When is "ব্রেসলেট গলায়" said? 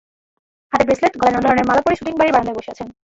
0.87-1.33